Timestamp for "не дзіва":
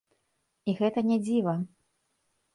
1.11-1.55